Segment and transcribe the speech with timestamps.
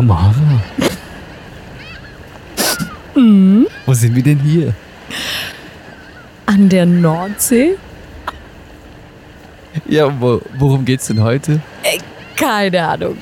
[0.00, 0.34] Tamara.
[3.14, 3.66] Mhm.
[3.84, 4.72] Wo sind wir denn hier?
[6.46, 7.76] An der Nordsee?
[9.86, 11.60] Ja, wo, worum geht's denn heute?
[12.34, 13.18] Keine Ahnung.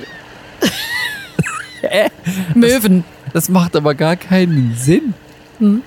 [2.55, 3.03] Möwen.
[3.33, 5.15] Das macht aber gar keinen Sinn.
[5.59, 5.83] Can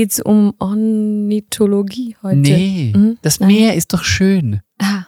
[0.00, 2.38] Geht's um Ornithologie heute?
[2.38, 3.18] Nee, Hm?
[3.20, 3.48] das Nein.
[3.48, 4.60] Meer ist doch schön.
[4.78, 5.04] Ah,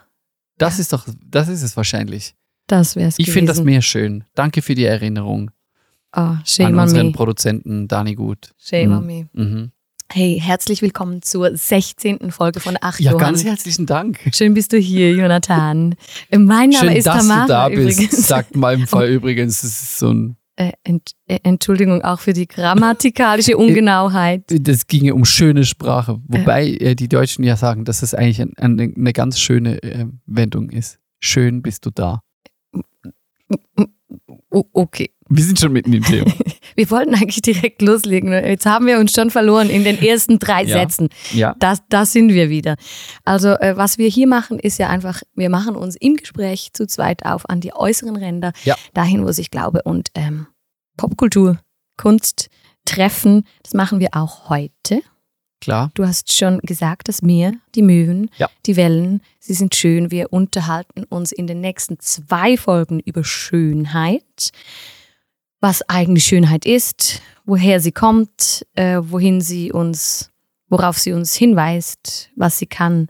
[0.59, 2.35] Das ist doch, das ist es wahrscheinlich.
[2.67, 3.63] das wär's Ich finde das.
[3.65, 4.25] Meer schön.
[4.35, 5.51] Danke für die Erinnerung
[6.13, 7.13] Ah, an shame on unseren me.
[7.13, 8.53] Produzenten Dani Gut.
[8.59, 8.97] Shame Mhm.
[8.99, 9.29] on me.
[9.33, 9.71] Mhm.
[10.13, 12.31] Hey, herzlich willkommen zur 16.
[12.31, 13.29] Folge von Ach Ja, Johann.
[13.29, 14.21] ganz herzlichen Dank.
[14.35, 15.95] Schön bist du hier, Jonathan.
[16.31, 17.99] Mein Name Schön, ist dass Tamara du da bist.
[17.99, 18.29] übrigens.
[18.29, 22.33] Sagt mal im Fall übrigens, das ist so ein, Äh, Ent äh, Entschuldigung auch für
[22.33, 24.45] die grammatikalische Ungenauheit.
[24.49, 26.21] das ginge um schöne Sprache.
[26.29, 30.07] Wobei äh, die Deutschen ja sagen, dass es eigentlich ein, ein, eine ganz schöne äh,
[30.27, 30.99] Wendung ist.
[31.21, 32.23] Schön bist du da.
[34.51, 35.11] Okay.
[35.29, 36.31] Wir sind schon mitten im Thema.
[36.75, 38.33] Wir wollten eigentlich direkt loslegen.
[38.33, 40.79] Jetzt haben wir uns schon verloren in den ersten drei Ja.
[40.81, 41.09] Sätzen.
[41.33, 41.55] Ja.
[41.59, 42.77] Das, das sind wir wieder.
[43.25, 46.87] Also äh, was wir hier machen, ist ja einfach, wir machen uns im Gespräch zu
[46.87, 48.75] zweit auf an die äußeren Ränder, Ja.
[48.95, 50.47] dahin, wo sich Glaube und ähm,
[51.03, 51.59] Popkultur,
[51.97, 52.49] Kunst
[52.85, 53.45] treffen.
[53.65, 55.03] Das machen wir auch heute.
[55.61, 55.91] Klar.
[55.95, 58.49] Du hast schon gesagt, das Meer, die Möwen, Ja.
[58.67, 60.13] die Wellen, sie sind schön.
[60.13, 64.51] Wir unterhalten uns in den nächsten zwei Folgen über Schönheit.
[65.61, 70.31] Was eigentlich Schönheit ist, woher sie kommt, äh, wohin sie uns,
[70.69, 73.09] worauf sie uns hinweist, was sie kann.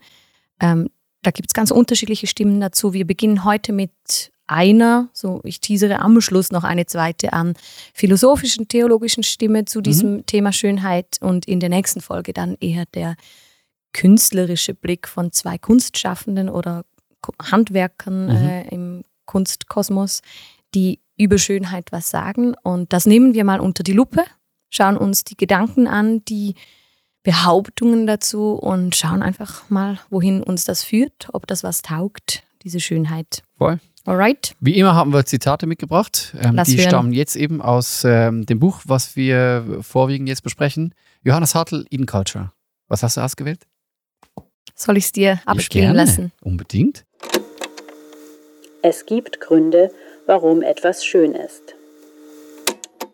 [0.61, 0.89] Ähm,
[1.20, 2.95] da gibt es ganz unterschiedliche Stimmen dazu.
[2.95, 7.55] Wir beginnen heute mit einer, so ich teasere am Schluss noch eine zweite an,
[7.95, 13.17] philosophischen, theologischen Stimme zu diesem Thema Schönheit und in der nächsten Folge dann eher der
[13.92, 16.85] künstlerische Blick von zwei Kunstschaffenden oder
[17.41, 18.48] Handwerkern Mhm.
[18.48, 20.23] äh, im Kunstkosmos,
[20.75, 22.55] die über Schönheit was sagen.
[22.63, 24.25] Und das nehmen wir mal unter die Lupe,
[24.70, 26.55] schauen uns die Gedanken an, die
[27.23, 32.81] Behauptungen dazu und schauen einfach mal, wohin uns das führt, ob das was taugt, diese
[32.81, 33.42] Schönheit.
[33.57, 33.79] Voll.
[34.05, 34.55] Alright?
[34.61, 36.35] Wie immer haben wir Zitate mitgebracht.
[36.40, 36.89] Ähm, Lass die hören.
[36.89, 40.95] stammen jetzt eben aus ähm, dem Buch, was wir vorwiegend jetzt besprechen.
[41.23, 42.52] Johannes Hartl, Eden Culture.
[42.89, 43.67] Was hast du ausgewählt?
[44.74, 45.98] Soll ich es dir abspielen gerne.
[46.05, 46.33] lassen?
[46.40, 47.05] Unbedingt.
[48.83, 49.92] Es gibt Gründe,
[50.27, 51.74] warum etwas schön ist.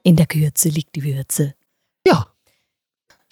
[0.03, 1.55] In der Kürze liegt die Würze.
[2.06, 2.28] Ja,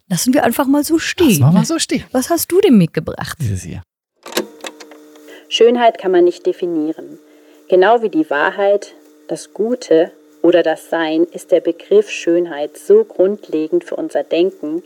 [0.09, 1.41] Lassen wir einfach mal so das stehen.
[1.41, 2.05] machen wir so stehen.
[2.13, 3.39] Was hast du denn mitgebracht?
[3.41, 3.83] Dieses hier.
[5.49, 7.19] Schönheit kann man nicht definieren.
[7.69, 8.95] Genau wie die Wahrheit,
[9.27, 14.85] das Gute oder das Sein ist der Begriff Schönheit so grundlegend für unser Denken,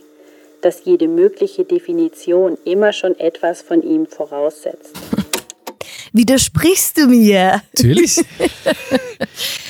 [0.63, 4.95] dass jede mögliche Definition immer schon etwas von ihm voraussetzt.
[6.11, 7.61] Widersprichst du mir?
[7.75, 8.21] Natürlich.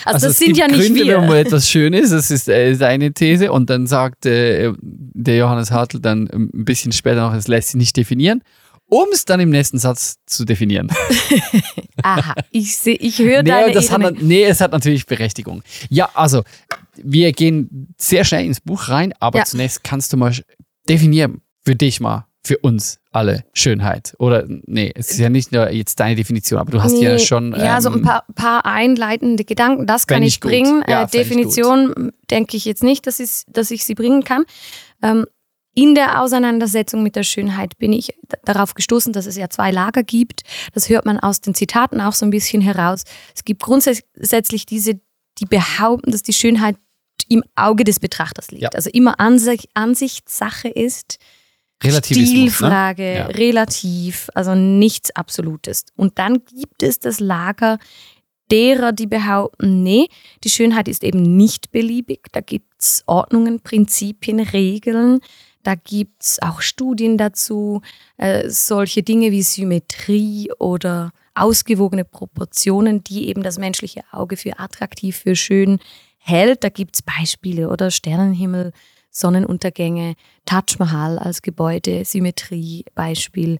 [0.03, 1.17] Also, das es sind gibt ja nicht Gründe, wir.
[1.17, 2.11] warum etwas schön ist.
[2.11, 3.51] Das ist äh, seine These.
[3.51, 7.75] Und dann sagt äh, der Johannes Hartl dann ein bisschen später noch, es lässt sich
[7.75, 8.41] nicht definieren,
[8.91, 10.91] um es dann im nächsten Satz zu definieren.
[12.03, 15.63] Aha, ich, seh, ich höre Nee, deine das hat, nee, es hat natürlich Berechtigung.
[15.89, 16.43] Ja, also,
[16.97, 19.45] wir gehen sehr schnell ins Buch rein, aber Ja.
[19.45, 20.35] zunächst kannst du mal
[20.89, 24.13] definieren für dich mal, für uns alle Schönheit.
[24.19, 27.19] Oder, nee, es ist ja nicht nur jetzt deine Definition, aber du hast ja Nee,
[27.19, 27.53] schon.
[27.55, 30.83] Ja, so ein ähm, paar, paar einleitende Gedanken, das kann ich ich bringen.
[30.85, 34.43] Ja, äh, Definition denke ich jetzt nicht, dass, ich, dass ich sie bringen kann.
[35.01, 35.25] Ähm,
[35.73, 40.03] in der Auseinandersetzung mit der Schönheit bin ich darauf gestoßen, dass es ja zwei Lager
[40.03, 40.41] gibt.
[40.73, 43.03] Das hört man aus den Zitaten auch so ein bisschen heraus.
[43.35, 44.99] Es gibt grundsätzlich diese,
[45.39, 46.75] die behaupten, dass die Schönheit
[47.29, 48.63] im Auge des Betrachters liegt.
[48.63, 48.69] Ja.
[48.73, 51.19] Also immer Ansicht, Ansichtssache ist.
[51.83, 51.91] Ne?
[52.03, 53.25] Stilfrage, Ja.
[53.27, 55.85] relativ, also nichts Absolutes.
[55.95, 57.79] Und dann gibt es das Lager
[58.51, 60.07] derer, die behaupten, nee,
[60.43, 62.27] die Schönheit ist eben nicht beliebig.
[62.33, 65.21] Da gibt es Ordnungen, Prinzipien, Regeln.
[65.63, 67.81] Da gibt es auch Studien dazu,
[68.17, 75.17] äh, solche Dinge wie Symmetrie oder ausgewogene Proportionen, die eben das menschliche Auge für attraktiv,
[75.17, 75.79] für schön
[76.17, 76.63] hält.
[76.63, 78.73] Da gibt es Beispiele oder Sternenhimmel,
[79.09, 80.15] Sonnenuntergänge,
[80.45, 83.59] Taj Mahal als Gebäude, Symmetrie, Beispiel.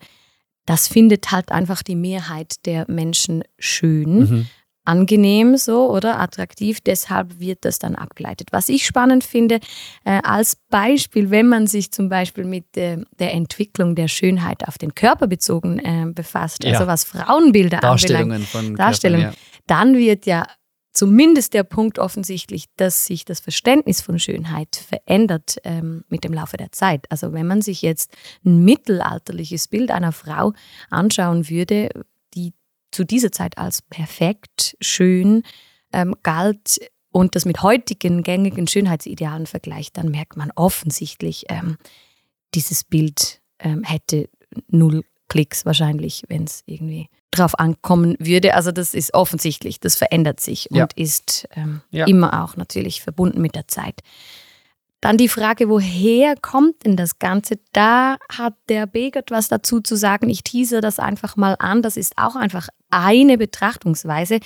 [0.66, 4.48] Das findet halt einfach die Mehrheit der Menschen schön Mhm.
[4.84, 6.80] Angenehm so oder attraktiv.
[6.82, 8.50] Deshalb wird das dann abgeleitet.
[8.52, 9.60] Was ich spannend finde,
[10.06, 14.78] äh, als Beispiel, wenn man sich zum Beispiel mit äh, der Entwicklung der Schönheit auf
[14.78, 16.74] den Körper bezogen äh, befasst, Ja.
[16.74, 19.24] also was Frauenbilder anbelangt, Darstellungen von Darstellungen.
[19.26, 20.46] Körpern, dann wird ja
[20.94, 26.58] zumindest der Punkt offensichtlich, dass sich das Verständnis von Schönheit verändert ähm, mit dem Laufe
[26.58, 27.06] der Zeit.
[27.10, 28.12] Also wenn man sich jetzt
[28.44, 30.54] ein mittelalterliches Bild einer Frau
[30.90, 31.90] anschauen würde,
[32.92, 35.44] zu dieser Zeit als perfekt, schön
[35.94, 36.80] ähm, galt
[37.12, 41.78] und das mit heutigen gängigen Schönheitsidealen vergleicht, dann merkt man offensichtlich, ähm,
[42.54, 44.30] dieses Bild ähm, hätte
[44.68, 48.54] null Klicks wahrscheinlich, wenn es irgendwie drauf ankommen würde.
[48.54, 50.88] Also das ist offensichtlich, das verändert sich und Ja.
[50.96, 52.06] ist ähm, Ja.
[52.06, 54.02] immer auch natürlich verbunden mit der Zeit.
[55.02, 57.56] Dann die Frage, woher kommt denn das Ganze?
[57.74, 60.30] Da hat der Begert was dazu zu sagen.
[60.30, 61.82] Ich tease das einfach mal an.
[61.82, 64.40] Das ist auch einfach eine Betrachtungsweise.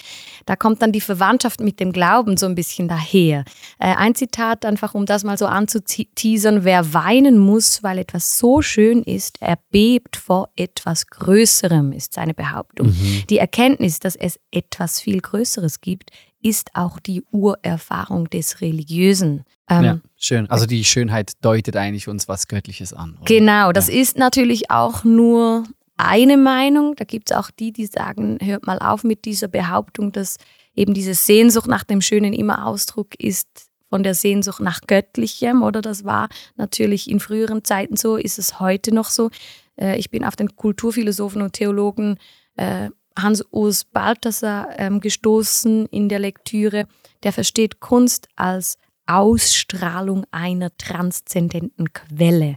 [0.46, 3.44] Da kommt dann die Verwandtschaft mit dem Glauben so ein bisschen daher.
[3.80, 6.64] Äh, ein Zitat einfach, um das mal so anzuteasern.
[6.64, 12.34] Wer weinen muss, weil etwas so schön ist, er bebt vor etwas Größerem, ist seine
[12.34, 12.88] Behauptung.
[12.88, 13.24] Mhm.
[13.30, 16.12] Die Erkenntnis, dass es etwas viel Größeres gibt,
[16.46, 19.44] ist auch die Urerfahrung des Religiösen.
[19.68, 20.50] Ähm, ja, schön.
[20.50, 23.16] Also die Schönheit deutet eigentlich uns was Göttliches an.
[23.16, 23.26] Oder?
[23.26, 25.64] Genau, das ist natürlich auch nur
[25.98, 26.96] eine Meinung.
[26.96, 30.38] Da gibt es auch die, die sagen, hört mal auf mit dieser Behauptung, dass
[30.76, 33.48] eben diese Sehnsucht nach dem Schönen immer Ausdruck ist
[33.90, 36.28] von der Sehnsucht nach Göttlichem, oder das war
[36.58, 39.30] natürlich in früheren Zeiten so, ist es heute noch so.
[39.78, 42.18] Äh, Ich bin auf den Kulturphilosophen und Theologen
[42.58, 46.86] äh, Hans-Urs Balthasar ähm, gestoßen in der Lektüre.
[47.24, 48.78] Der versteht Kunst als
[49.08, 52.56] Ausstrahlung einer transzendenten Quelle.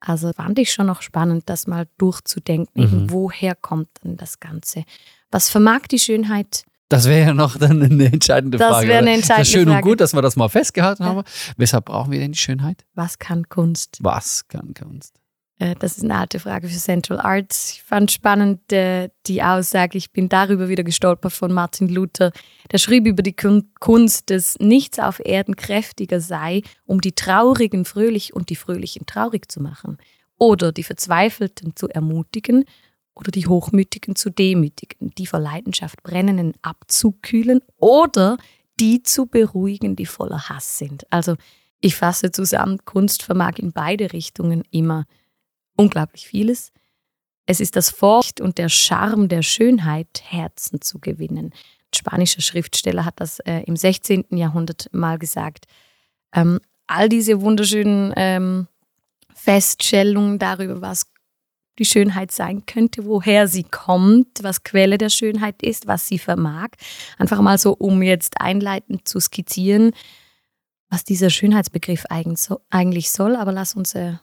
[0.00, 2.82] Also fand ich schon noch spannend, das mal durchzudenken.
[3.04, 3.10] Mhm.
[3.10, 4.84] Woher kommt denn das Ganze?
[5.30, 6.64] Was vermag die Schönheit?
[6.90, 8.88] Das wäre ja noch dann eine entscheidende Das Frage.
[8.88, 9.76] wäre eine entscheidende das ist schön Frage.
[9.84, 11.08] und gut, dass wir das mal festgehalten Ja.
[11.08, 11.22] haben.
[11.56, 12.84] Weshalb brauchen wir denn die Schönheit?
[12.94, 13.98] Was kann Kunst?
[14.02, 15.18] Was kann Kunst?
[15.58, 17.72] Äh, Das ist eine alte Frage für Central Arts.
[17.74, 22.32] Ich fand spannend äh, die Aussage, ich bin darüber wieder gestolpert von Martin Luther.
[22.72, 27.84] Der schrieb über die Kun- Kunst, dass nichts auf Erden kräftiger sei, um die Traurigen
[27.84, 29.98] fröhlich und die Fröhlichen traurig zu machen.
[30.38, 32.64] Oder die Verzweifelten zu ermutigen
[33.14, 38.36] oder die Hochmütigen zu demütigen, die vor Leidenschaft brennenden abzukühlen oder
[38.80, 41.06] die zu beruhigen, die voller Hass sind.
[41.10, 41.36] Also
[41.80, 45.04] ich fasse zusammen, Kunst vermag in beide Richtungen immer
[45.76, 46.72] unglaublich vieles.
[47.46, 51.52] Es ist das Furcht und der Charme der Schönheit, Herzen zu gewinnen.
[51.52, 54.24] Ein spanischer Schriftsteller hat das äh, im 16.
[54.30, 55.66] Jahrhundert mal gesagt.
[56.34, 58.66] Ähm, all diese wunderschönen ähm,
[59.34, 61.06] Feststellungen darüber, was
[61.78, 66.68] die Schönheit sein könnte, woher sie kommt, was Quelle der Schönheit ist, was sie vermag.
[67.18, 69.92] Einfach mal so, um jetzt einleitend zu skizzieren,
[70.88, 72.04] was dieser Schönheitsbegriff
[72.70, 73.36] eigentlich soll.
[73.36, 74.14] Aber lass uns äh,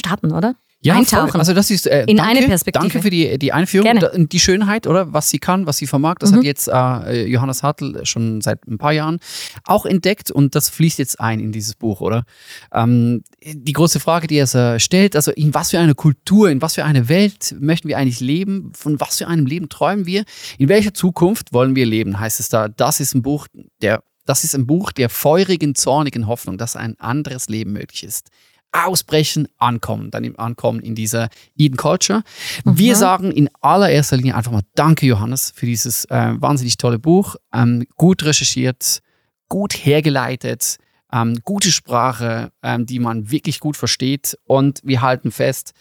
[0.00, 0.56] starten, oder?
[0.84, 1.30] Ja, Eintauchen.
[1.30, 1.40] voll.
[1.40, 2.82] Also das ist äh, In danke, eine Perspektive.
[2.84, 3.98] Danke für die, die Einführung.
[3.98, 6.16] Da- die Schönheit, oder was sie kann, was sie vermag.
[6.20, 6.36] Das Mhm.
[6.36, 9.18] hat jetzt äh, Johannes Hartl schon seit ein paar Jahren
[9.64, 12.24] auch entdeckt und das fließt jetzt ein in dieses Buch, oder?
[12.72, 16.60] Ähm, die große Frage, die er so stellt, also in was für eine Kultur, in
[16.60, 18.72] was für eine Welt möchten wir eigentlich leben?
[18.74, 20.24] Von was für einem Leben träumen wir?
[20.58, 22.20] In welcher Zukunft wollen wir leben?
[22.20, 23.46] Heißt es da, das ist ein Buch
[23.80, 28.28] der das ist ein Buch der feurigen, zornigen Hoffnung, dass ein anderes Leben möglich ist
[28.74, 32.22] ausbrechen, ankommen, dann im Ankommen in dieser Eden Culture.
[32.64, 32.98] Wir Mhm.
[32.98, 37.36] sagen in allererster Linie einfach mal Danke, Johannes, für dieses äh, wahnsinnig tolle Buch.
[37.52, 39.00] Ähm, gut recherchiert,
[39.48, 40.78] gut hergeleitet,
[41.12, 44.36] ähm, gute Sprache, ähm, die man wirklich gut versteht.
[44.44, 45.72] Und wir halten fest,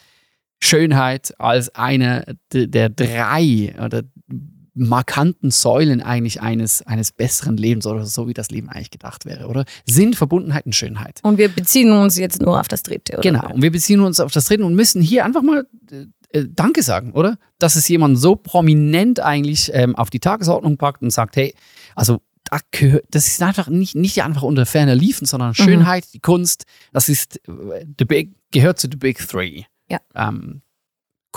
[0.59, 4.03] Schönheit als eine de- der drei oder
[4.75, 9.47] markanten Säulen eigentlich eines, eines besseren Lebens oder so, wie das Leben eigentlich gedacht wäre,
[9.47, 9.65] oder?
[9.85, 11.19] Sinn, Verbundenheit und Schönheit.
[11.23, 13.21] Und wir beziehen uns jetzt nur auf das dritte, oder?
[13.21, 13.53] Genau.
[13.53, 16.83] Und wir beziehen uns auf das Dritten und müssen hier einfach mal äh, äh, Danke
[16.83, 17.37] sagen, oder?
[17.59, 21.53] Dass es jemand so prominent eigentlich ähm, auf die Tagesordnung packt und sagt, hey,
[21.95, 26.19] also da gehört, das ist einfach nicht, nicht einfach unter ferner Liefen, sondern Schönheit, die
[26.19, 29.63] Kunst, das ist äh, the big, gehört zu the Big Three.
[29.89, 29.99] Ja.
[30.15, 30.61] Ähm,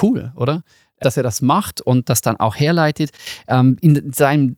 [0.03, 0.63] cool, oder?
[1.01, 3.11] Dass er das macht und das dann auch herleitet.
[3.49, 4.57] Ähm, in seinem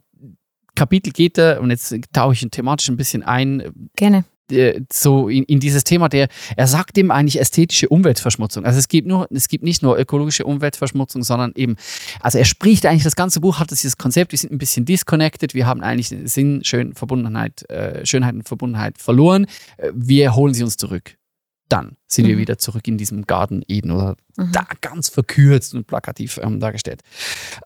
[0.74, 4.24] Kapitel geht er, und jetzt tauche ich thematisch ein bisschen ein, Gerne.
[4.52, 8.64] äh, so in, in dieses Thema, der, er sagt dem eigentlich ästhetische Umweltverschmutzung.
[8.64, 11.74] Also es gibt nur, es gibt nicht nur ökologische Umweltverschmutzung, sondern eben,
[12.20, 15.52] also er spricht eigentlich, das ganze Buch hat dieses Konzept, wir sind ein bisschen disconnected,
[15.52, 19.46] wir haben eigentlich Sinn, Schön, Verbundenheit, äh, Schönheit und Verbundenheit verloren.
[19.78, 21.16] Äh, Wir holen sie uns zurück.
[21.68, 22.40] Dann sind wir Mhm.
[22.40, 24.52] wieder zurück in diesem Garten Eden oder Mhm.
[24.52, 27.02] da ganz verkürzt und plakativ ähm, dargestellt.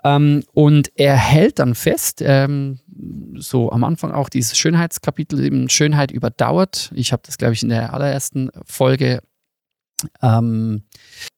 [0.05, 2.81] Ähm, und er hält dann fest, ähm,
[3.37, 6.91] so am Anfang auch dieses Schönheitskapitel, eben Schönheit überdauert.
[6.95, 9.21] Ich habe das, glaube ich, in der allerersten Folge
[10.21, 10.83] ähm,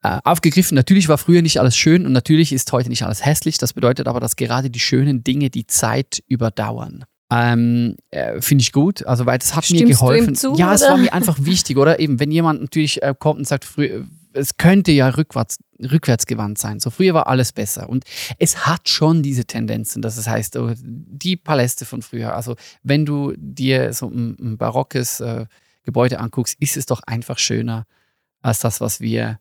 [0.02, 0.74] äh, aufgegriffen.
[0.74, 3.58] Natürlich war früher nicht alles schön und natürlich ist heute nicht alles hässlich.
[3.58, 7.04] Das bedeutet aber, dass gerade die schönen Dinge die Zeit überdauern.
[7.30, 10.34] Ähm, äh, Finde ich gut, also weil das hat Stimmst mir geholfen.
[10.34, 10.90] zu, ja, es oder?
[10.92, 11.98] war mir einfach wichtig, oder?
[11.98, 14.04] Eben, wenn jemand natürlich äh, kommt und sagt, früher,
[14.34, 16.80] es könnte ja rückwärts, rückwärtsgewandt sein.
[16.80, 17.88] So früher war alles besser.
[17.88, 18.04] Und
[18.38, 23.06] es hat schon diese Tendenzen, dass es heißt, oh, die Paläste von früher, also wenn
[23.06, 25.46] du dir so ein, ein barockes äh,
[25.84, 27.86] Gebäude anguckst, ist es doch einfach schöner
[28.42, 29.38] als das, was wir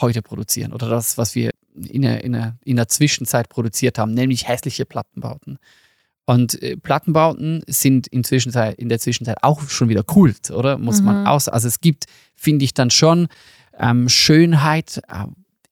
[0.00, 4.14] heute produzieren oder das, was wir in der, in der, in der Zwischenzeit produziert haben,
[4.14, 5.58] nämlich hässliche Plattenbauten.
[6.26, 10.78] Und äh, Plattenbauten sind in, in der Zwischenzeit auch schon wieder Kult, oder?
[10.78, 11.26] Muss man Mhm.
[11.26, 11.48] aus.
[11.48, 13.28] Also es gibt, finde ich, dann schon
[13.78, 15.26] ähm, Schönheit äh,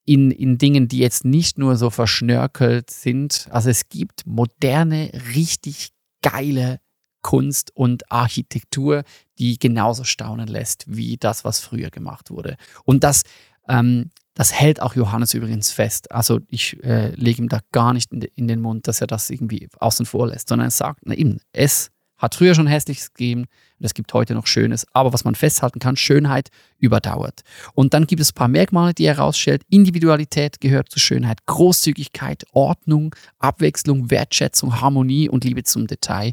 [0.04, 3.46] in, in Dingen, die jetzt nicht nur so verschnörkelt sind.
[3.50, 5.90] Also es gibt moderne, richtig
[6.22, 6.80] geile
[7.22, 9.04] Kunst und Architektur,
[9.38, 12.56] die genauso staunen lässt wie das, was früher gemacht wurde.
[12.84, 13.22] Und das,
[13.68, 16.10] ähm, das hält auch Johannes übrigens fest.
[16.10, 19.06] Also ich äh, lege ihm da gar nicht in, de, in den Mund, dass er
[19.06, 21.90] das irgendwie außen vor lässt, sondern er sagt, na eben, es
[22.22, 24.86] hat früher schon Hässliches gegeben und es gibt heute noch Schönes.
[24.92, 27.40] Aber was man festhalten kann, Schönheit überdauert.
[27.74, 29.62] Und dann gibt es ein paar Merkmale, die er herausstellt.
[29.68, 36.32] Individualität gehört zu Schönheit, Großzügigkeit, Ordnung, Abwechslung, Wertschätzung, Harmonie und Liebe zum Detail.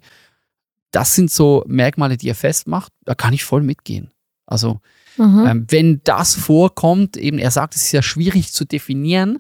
[0.92, 2.94] Das sind so Merkmale, die er festmacht.
[3.06, 4.12] Da kann ich voll mitgehen.
[4.46, 4.80] Also
[5.18, 5.46] Mhm.
[5.48, 9.40] ähm, wenn das vorkommt, eben er sagt, es ist ja schwierig zu definieren,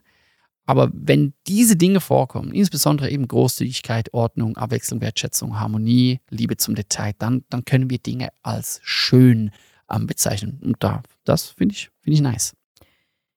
[0.65, 7.13] aber wenn diese Dinge vorkommen, insbesondere eben Großzügigkeit, Ordnung, Abwechslung, Wertschätzung, Harmonie, Liebe zum Detail,
[7.17, 9.49] dann, dann können wir Dinge als schön
[9.89, 10.59] ähm, bezeichnen.
[10.63, 12.53] Und da, das finde ich, finde ich nice.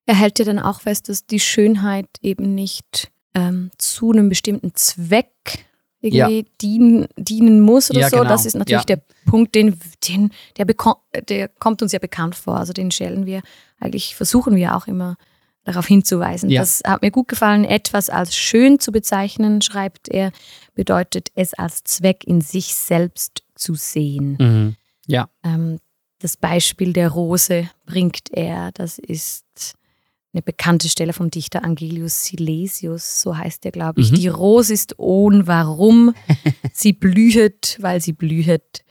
[0.05, 4.75] Er hält ja dann auch fest, dass die Schönheit eben nicht ähm, zu einem bestimmten
[4.75, 5.67] Zweck
[6.03, 8.17] irgendwie dienen, dienen muss oder Ja, so.
[8.19, 8.29] genau.
[8.29, 8.97] Das ist natürlich Ja.
[8.97, 9.79] der Punkt, den,
[10.09, 10.67] den der,
[11.29, 12.57] der kommt uns ja bekannt vor.
[12.59, 13.41] Also den stellen wir,
[13.81, 15.17] eigentlich versuchen wir auch immer
[15.65, 16.51] darauf hinzuweisen.
[16.51, 16.61] Ja.
[16.61, 17.65] Das hat mir gut gefallen.
[17.65, 20.33] Etwas als schön zu bezeichnen, schreibt er,
[20.75, 24.77] bedeutet es als Zweck in sich selbst zu sehen.
[25.45, 25.79] Ähm,
[26.19, 28.73] das Beispiel der Rose bringt er.
[28.73, 29.75] Das ist
[30.33, 34.13] eine bekannte Stelle vom Dichter Angelius Silesius, so heißt er, glaube ich.
[34.13, 34.17] Mhm.
[34.17, 36.15] Die Rose ist ohn Warum.
[36.73, 38.85] sie blühet, weil sie blühet.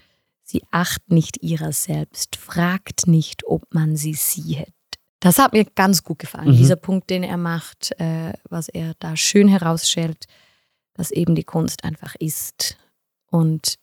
[0.43, 4.73] Sie acht nicht ihrer selbst, fragt nicht, ob man sie siehet.
[5.21, 6.57] Das hat mir ganz gut gefallen, Mhm.
[6.57, 10.25] dieser Punkt, den er macht, äh, was er da schön herausstellt,
[10.93, 12.77] dass eben die Kunst einfach ist
[13.29, 13.75] und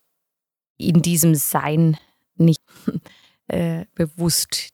[0.76, 1.96] in diesem Sein
[2.36, 2.60] nicht
[3.48, 4.68] äh, bewusst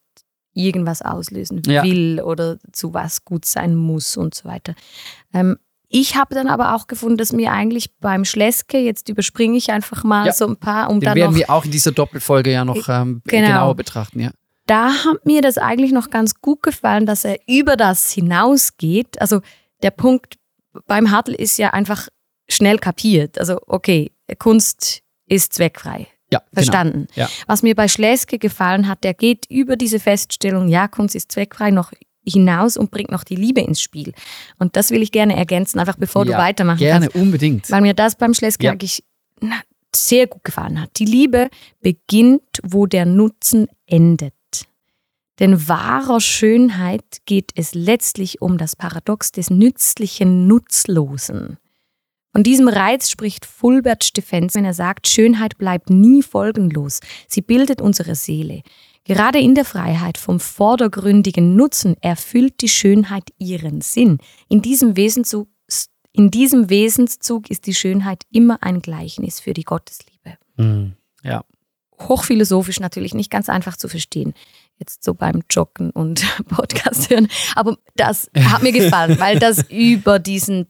[0.55, 1.83] irgendwas auslösen Ja.
[1.83, 4.75] will oder zu was gut sein muss und so weiter.
[5.33, 5.57] Ähm,
[5.89, 10.03] ich habe dann aber auch gefunden, dass mir eigentlich beim Schleske, jetzt überspringe ich einfach
[10.03, 10.33] mal Ja.
[10.33, 12.89] so ein paar, um Den dann werden noch wir auch in dieser Doppelfolge ja noch
[12.89, 13.47] ähm, Genau.
[13.47, 14.21] genauer betrachten.
[14.21, 14.31] Ja.
[14.67, 19.21] da hat mir das eigentlich noch ganz gut gefallen, dass er über das hinausgeht.
[19.21, 19.41] Also
[19.83, 20.37] der Punkt
[20.87, 22.09] beim Hartl ist ja einfach
[22.49, 23.39] schnell kapiert.
[23.39, 26.07] Also okay, Kunst ist zweckfrei.
[26.33, 27.07] Ja, Verstanden.
[27.15, 27.29] Ja.
[27.47, 31.71] Was mir bei Schleske gefallen hat, der geht über diese Feststellung, ja, Kunst ist zweckfrei,
[31.71, 31.93] noch
[32.27, 34.13] hinaus und bringt noch die Liebe ins Spiel.
[34.59, 37.17] Und das will ich gerne ergänzen, einfach bevor Ja, du weitermachen Gerne, kannst.
[37.17, 37.71] unbedingt.
[37.71, 38.73] Weil mir das beim Schleske Ja.
[38.73, 39.05] eigentlich
[39.41, 39.57] na,
[39.95, 40.91] sehr gut gefallen hat.
[40.99, 41.51] Die Liebe
[41.83, 44.33] beginnt, wo der Nutzen endet.
[45.41, 51.59] Denn wahrer Schönheit geht es letztlich um das Paradox des nützlichen Nutzlosen.
[52.35, 56.99] Von diesem Reiz spricht Fulbert Steffens, wenn er sagt, Schönheit bleibt nie folgenlos.
[57.29, 58.63] Sie bildet unsere Seele.
[59.05, 64.19] Gerade in der Freiheit vom vordergründigen Nutzen erfüllt die Schönheit ihren Sinn.
[64.49, 65.49] In diesem Wesenszug,
[66.11, 70.37] in diesem Wesenszug ist die Schönheit immer ein Gleichnis für die Gottesliebe.
[70.57, 70.95] Mhm.
[71.23, 71.45] Ja.
[72.01, 74.35] Hochphilosophisch natürlich, nicht ganz einfach zu verstehen.
[74.79, 77.29] Jetzt so beim Joggen und Podcast hören.
[77.55, 80.67] Aber das hat mir gefallen, weil das über diesen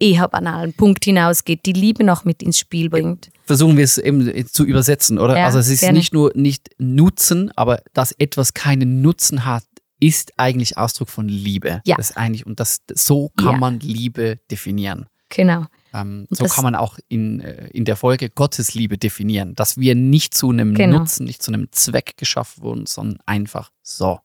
[0.00, 3.30] eher banalen Punkt hinausgeht, die Liebe noch mit ins Spiel bringt.
[3.44, 5.36] versuchen wir es eben zu übersetzen, oder?
[5.36, 5.98] Ja, also es ist gerne.
[5.98, 9.64] nicht nur nicht Nutzen, aber dass etwas keinen Nutzen hat,
[10.00, 11.80] ist eigentlich Ausdruck von Liebe.
[11.84, 11.96] Ja.
[11.96, 13.58] Das eigentlich, und das, so kann Ja.
[13.58, 15.06] man Liebe definieren.
[15.30, 15.64] Genau.
[15.92, 19.76] Ähm, so das- kann man auch in, äh, in der Folge Gottes Liebe definieren, dass
[19.78, 20.98] wir nicht zu einem Genau.
[21.00, 24.20] Nutzen, nicht zu einem Zweck geschaffen wurden, sondern einfach so.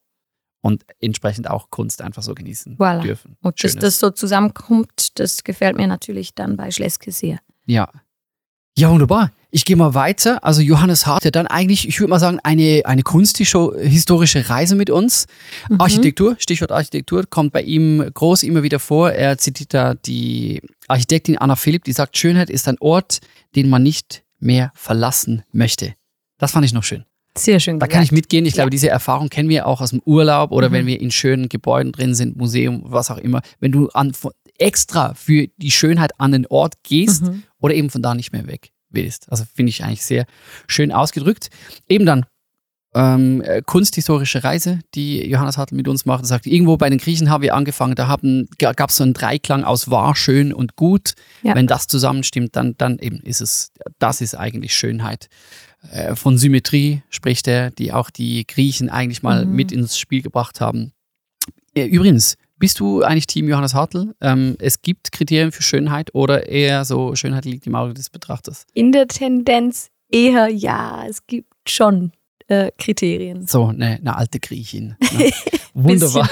[0.64, 3.02] Und entsprechend auch Kunst einfach so genießen Voilà.
[3.02, 3.36] dürfen.
[3.42, 7.38] Und dass das so zusammenkommt, das gefällt mir natürlich dann bei Schleske sehr.
[7.66, 7.90] Ja.
[8.74, 9.30] Ja, wunderbar.
[9.50, 10.42] Ich gehe mal weiter.
[10.42, 14.88] Also Johannes Hart, der dann eigentlich, ich würde mal sagen, eine, eine kunsthistorische Reise mit
[14.88, 15.26] uns.
[15.68, 15.82] Mhm.
[15.82, 19.12] Architektur, Stichwort Architektur, kommt bei ihm groß immer wieder vor.
[19.12, 23.20] Er zitiert da die Architektin Anna Philipp, die sagt, Schönheit ist ein Ort,
[23.54, 25.92] den man nicht mehr verlassen möchte.
[26.38, 27.04] Das fand ich noch schön.
[27.36, 27.78] Sehr schön.
[27.80, 28.16] Da kann ich gesagt.
[28.22, 28.46] mitgehen.
[28.46, 28.70] Ich glaube, Ja.
[28.70, 30.72] diese Erfahrung kennen wir auch aus dem Urlaub oder Mhm.
[30.72, 33.42] wenn wir in schönen Gebäuden drin sind, Museum, was auch immer.
[33.60, 34.12] Wenn du an,
[34.58, 37.42] extra für die Schönheit an den Ort gehst Mhm.
[37.58, 39.30] oder eben von da nicht mehr weg willst.
[39.32, 40.26] Also finde ich eigentlich sehr
[40.68, 41.48] schön ausgedrückt.
[41.88, 42.24] Eben dann
[42.96, 46.22] ähm, äh, kunsthistorische Reise, die Johannes Hartl mit uns macht.
[46.22, 48.16] Er sagt, irgendwo bei den Griechen haben wir angefangen, da
[48.72, 51.14] gab es so einen Dreiklang aus wahr, schön und gut.
[51.42, 51.56] Ja.
[51.56, 55.26] Wenn das zusammenstimmt, dann, dann eben ist es, das ist eigentlich Schönheit.
[55.90, 59.54] Äh, von Symmetrie spricht er, die auch die Griechen eigentlich mal mhm.
[59.54, 60.92] mit ins Spiel gebracht haben.
[61.74, 64.14] Äh, übrigens, bist du eigentlich Team Johannes Hartl?
[64.20, 68.66] Ähm, es gibt Kriterien für Schönheit oder eher so, Schönheit liegt im Auge des Betrachters?
[68.74, 72.12] In der Tendenz eher ja, es gibt schon
[72.46, 73.46] äh, Kriterien.
[73.46, 74.96] So, eine, eine alte Griechin.
[75.16, 75.30] Ne?
[75.74, 76.28] Wunderbar.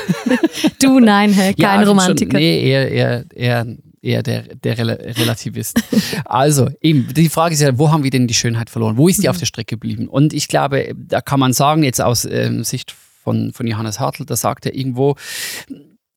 [0.81, 2.33] du, nein, kein ja, Romantiker.
[2.33, 3.67] Schon, nee, eher, eher, eher,
[4.03, 5.83] eher der, der Relativist.
[6.25, 8.97] also, eben, die Frage ist ja, wo haben wir denn die Schönheit verloren?
[8.97, 9.31] Wo ist die mhm.
[9.31, 10.09] auf der Strecke geblieben?
[10.09, 14.27] Und ich glaube, da kann man sagen, jetzt aus ähm, Sicht von, von Johannes Hartl,
[14.27, 15.17] da sagt er irgendwo,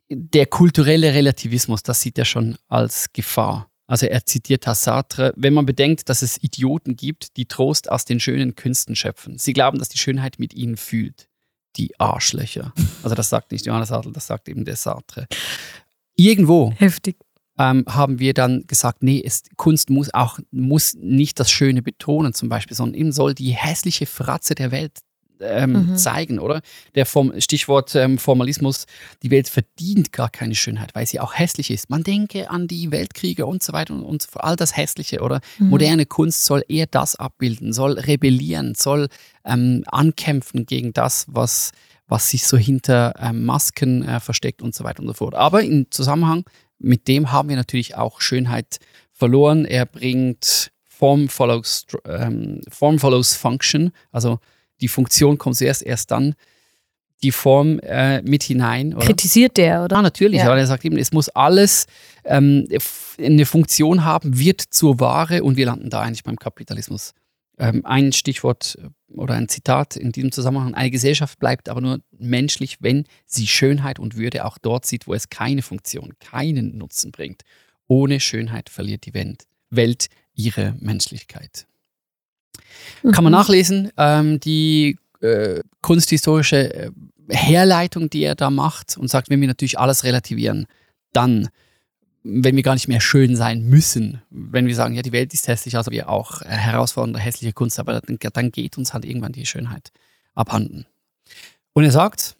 [0.09, 3.69] der kulturelle Relativismus, das sieht er schon als Gefahr.
[3.87, 8.19] Also er zitiert Sartre, wenn man bedenkt, dass es Idioten gibt, die Trost aus den
[8.19, 9.37] schönen Künsten schöpfen.
[9.37, 11.27] Sie glauben, dass die Schönheit mit ihnen fühlt.
[11.75, 12.73] Die Arschlöcher.
[13.03, 15.27] Also das sagt nicht Johannes Sartre, das sagt eben der Sartre.
[16.15, 17.17] Irgendwo Heftig.
[17.57, 22.33] Ähm, haben wir dann gesagt, nee, es, Kunst muss auch muss nicht das Schöne betonen
[22.33, 24.91] zum Beispiel, sondern eben soll die hässliche Fratze der Welt
[25.41, 25.97] ähm, mhm.
[25.97, 26.61] zeigen, oder?
[26.95, 28.85] Der Form, Stichwort ähm, Formalismus,
[29.23, 31.89] die Welt verdient gar keine Schönheit, weil sie auch hässlich ist.
[31.89, 35.41] Man denke an die Weltkriege und so weiter und, und all das Hässliche, oder?
[35.59, 35.69] Mhm.
[35.69, 39.07] Moderne Kunst soll eher das abbilden, soll rebellieren, soll
[39.43, 41.71] ähm, ankämpfen gegen das, was,
[42.07, 45.35] was sich so hinter ähm, Masken äh, versteckt und so weiter und so fort.
[45.35, 46.43] Aber im Zusammenhang
[46.79, 48.79] mit dem haben wir natürlich auch Schönheit
[49.11, 49.65] verloren.
[49.65, 54.39] Er bringt Form follows, ähm, Form follows Function, also
[54.81, 56.35] die Funktion kommt zuerst erst dann
[57.23, 58.93] die Form äh, mit hinein.
[58.93, 59.05] Oder?
[59.05, 59.97] Kritisiert der, oder?
[59.97, 60.45] Ja, natürlich, ja.
[60.45, 61.87] aber er sagt eben, es muss alles
[62.23, 62.67] ähm,
[63.17, 67.13] eine Funktion haben, wird zur Ware und wir landen da eigentlich beim Kapitalismus.
[67.57, 71.99] Ähm, ein Stichwort äh, oder ein Zitat in diesem Zusammenhang, eine Gesellschaft bleibt aber nur
[72.11, 77.11] menschlich, wenn sie Schönheit und Würde auch dort sieht, wo es keine Funktion, keinen Nutzen
[77.11, 77.43] bringt.
[77.87, 79.13] Ohne Schönheit verliert die
[79.69, 81.65] Welt ihre Menschlichkeit.
[83.03, 83.39] Kann man mhm.
[83.39, 83.91] nachlesen.
[83.97, 86.91] Ähm, die äh, kunsthistorische äh,
[87.29, 90.67] Herleitung, die er da macht und sagt, wenn wir natürlich alles relativieren,
[91.13, 91.49] dann,
[92.27, 95.47] wenn wir gar nicht mehr schön sein müssen, wenn wir sagen, ja, die Welt ist
[95.47, 99.31] hässlich, also wir auch äh, herausfordernde, hässliche Kunst, aber dann, dann geht uns halt irgendwann
[99.31, 99.91] die Schönheit
[100.33, 100.87] abhanden.
[101.73, 102.35] Und er sagt,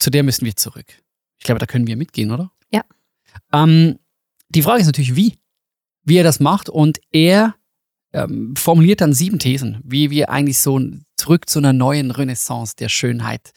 [0.00, 0.86] zu der müssen wir zurück.
[1.38, 2.50] Ich glaube, da können wir mitgehen, oder?
[2.72, 2.82] Ja.
[3.52, 4.00] Ähm,
[4.48, 5.38] die Frage ist natürlich, wie?
[6.02, 6.68] Wie er das macht.
[6.68, 7.54] Und er
[8.12, 10.80] ähm, formuliert dann sieben Thesen, wie wir eigentlich so
[11.16, 13.52] zurück zu einer neuen Renaissance der Schönheit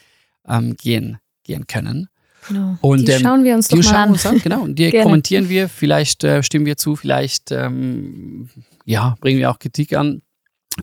[0.47, 2.09] ähm, gehen, gehen können.
[2.47, 2.77] Genau.
[2.81, 4.09] Und, die ähm, schauen wir uns doch mal an.
[4.11, 4.39] Uns an.
[4.39, 8.49] Genau, und die kommentieren wir, vielleicht äh, stimmen wir zu, vielleicht ähm,
[8.85, 10.21] ja, bringen wir auch Kritik an.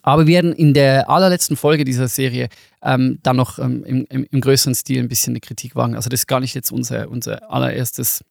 [0.02, 2.48] Aber wir werden in der allerletzten Folge dieser Serie
[2.82, 5.96] ähm, dann noch ähm, im, im, im, größeren Stil ein bisschen eine Kritik wagen.
[5.96, 8.24] Also das ist gar nicht jetzt unser, unser allererstes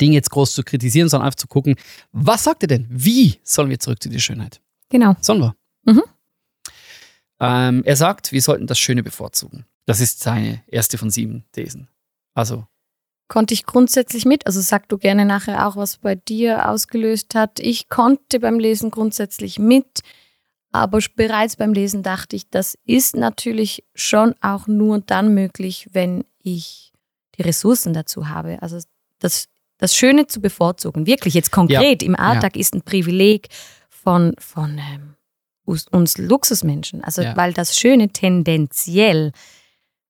[0.00, 1.76] Ding jetzt groß zu kritisieren, sondern einfach zu gucken,
[2.12, 2.86] was sagt er denn?
[2.90, 4.60] Wie sollen wir zurück zu der Schönheit?
[4.90, 5.16] Genau.
[5.20, 5.56] Sollen wir?
[5.86, 6.02] Mhm.
[7.40, 9.64] Ähm, er sagt, wir sollten das Schöne bevorzugen.
[9.86, 11.88] Das ist seine erste von sieben Thesen.
[12.34, 12.66] Also.
[13.28, 17.58] Konnte ich grundsätzlich mit, also sag du gerne nachher auch, was bei dir ausgelöst hat.
[17.58, 20.00] Ich konnte beim Lesen grundsätzlich mit,
[20.72, 26.24] aber bereits beim Lesen dachte ich, das ist natürlich schon auch nur dann möglich, wenn
[26.42, 26.92] ich
[27.38, 28.58] die Ressourcen dazu habe.
[28.60, 28.78] Also
[29.20, 32.08] das das Schöne zu bevorzugen, wirklich jetzt konkret ja.
[32.08, 32.60] im Alltag ja.
[32.60, 33.48] ist ein Privileg
[33.88, 35.14] von, von ähm,
[35.64, 37.02] uns Luxusmenschen.
[37.02, 37.36] Also ja.
[37.36, 39.32] weil das Schöne tendenziell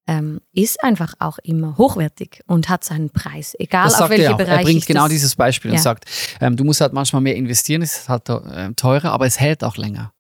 [0.07, 4.37] ähm, ist einfach auch immer hochwertig und hat seinen Preis, egal das auf welche er
[4.37, 4.59] Bereich.
[4.59, 6.05] Er bringt genau dieses Beispiel und sagt,
[6.41, 9.65] ähm, du musst halt manchmal mehr investieren, es ist halt äh, teurer, aber es hält
[9.65, 10.13] auch länger.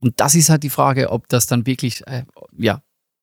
[0.00, 2.24] Und das ist halt die Frage, ob das dann wirklich, äh,
[2.58, 2.82] ja,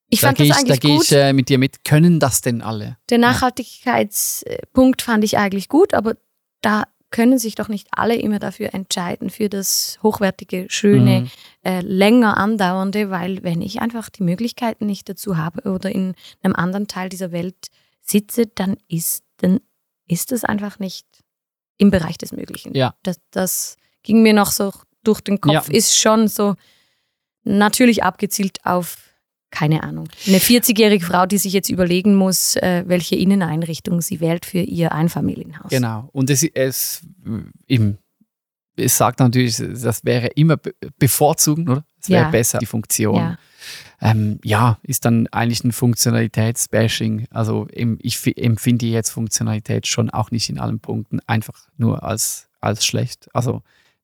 [0.09, 1.83] ich da fand das ich, eigentlich Da gehe ich äh, mit dir mit.
[1.83, 2.97] Können das denn alle?
[3.09, 6.15] Der Nachhaltigkeitspunkt fand ich eigentlich gut, aber
[6.61, 11.29] da können sich doch nicht alle immer dafür entscheiden, für das hochwertige, schöne, mhm.
[11.63, 16.55] äh, länger andauernde, weil wenn ich einfach die Möglichkeiten nicht dazu habe oder in einem
[16.55, 17.69] anderen Teil dieser Welt
[18.01, 19.59] sitze, dann ist, dann
[20.07, 21.05] ist es einfach nicht
[21.77, 22.75] im Bereich des Möglichen.
[22.75, 22.95] Ja.
[23.03, 24.71] Das, das ging mir noch so
[25.03, 25.73] durch den Kopf, ja.
[25.73, 26.55] ist schon so
[27.43, 29.06] natürlich abgezielt auf
[29.51, 30.09] keine Ahnung.
[30.27, 34.91] Eine 40-jährige Frau, die sich jetzt überlegen muss, äh, welche Inneneinrichtung sie wählt für ihr
[34.91, 35.69] Einfamilienhaus.
[35.69, 36.09] Genau.
[36.11, 37.01] Und es, es,
[37.67, 37.97] eben,
[38.75, 40.57] es sagt natürlich, das wäre immer
[40.99, 41.85] bevorzugen, oder?
[42.01, 42.29] Es wäre ja.
[42.29, 43.15] besser, die Funktion.
[43.15, 43.37] Ja.
[43.99, 44.79] Ähm, ja.
[44.83, 47.27] ist dann eigentlich ein Funktionalitätsbashing.
[47.31, 52.85] Also ich empfinde jetzt Funktionalität schon auch nicht in allen Punkten einfach nur als, als
[52.85, 53.27] schlecht.
[53.33, 53.63] Also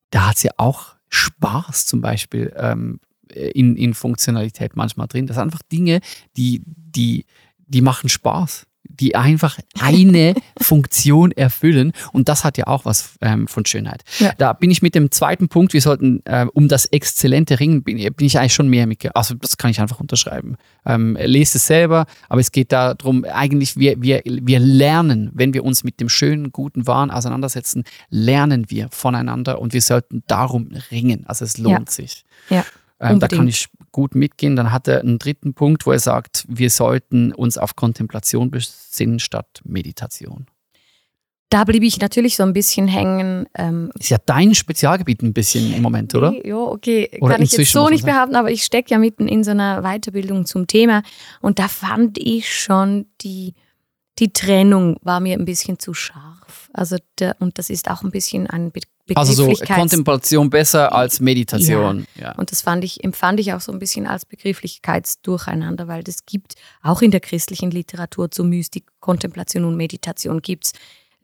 [0.10, 3.00] da hat es ja auch Spaß zum Beispiel ähm,
[3.36, 5.28] in, in Funktionalität manchmal drin.
[5.28, 6.00] Das sind einfach Dinge,
[6.38, 7.26] die, die,
[7.68, 8.66] die machen Spaß
[9.00, 11.94] die einfach eine Funktion erfüllen.
[12.12, 14.04] Und das hat ja auch was ähm, von Schönheit.
[14.20, 14.34] Ja.
[14.38, 17.98] Da bin ich mit dem zweiten Punkt, wir sollten äh, um das exzellente Ringen, bin,
[17.98, 19.16] bin, ich eigentlich schon mehr mit.
[19.16, 20.58] Also das kann ich einfach unterschreiben.
[20.86, 25.64] Ähm, lest es selber, aber es geht darum, eigentlich wir, wir, wir lernen, wenn wir
[25.64, 31.26] uns mit dem schönen, guten Wahn auseinandersetzen, lernen wir voneinander und wir sollten darum ringen.
[31.26, 31.92] Also es lohnt ja.
[31.92, 32.26] sich.
[32.50, 32.66] Ja.
[33.04, 34.56] Ähm, da kann ich gut mitgehen.
[34.56, 39.20] Dann hat er einen dritten Punkt, wo er sagt, wir sollten uns auf Kontemplation besinnen
[39.20, 40.48] statt Meditation.
[41.54, 43.46] Da blieb ich natürlich so ein bisschen hängen.
[43.54, 46.34] Ähm, ist ja dein Spezialgebiet ein bisschen im Moment, oder?
[46.44, 47.12] Ja, okay.
[47.22, 49.84] Oder Kann ich jetzt so nicht behaupten, aber ich stecke ja mitten in so einer
[49.84, 51.04] Weiterbildung zum Thema.
[51.42, 53.54] Und da fand ich schon, die,
[54.18, 56.72] die Trennung war mir ein bisschen zu scharf.
[56.74, 58.72] Also der, und das ist auch ein bisschen ein
[59.16, 62.08] also so Kontemplation besser als Meditation.
[62.16, 62.22] Ja.
[62.22, 62.36] ja.
[62.36, 66.56] Und das fand ich, empfand ich auch so ein bisschen als Begrifflichkeitsdurcheinander, weil das gibt
[66.82, 70.74] auch in der christlichen Literatur zu Mystik, Kontemplation und Meditation gibt es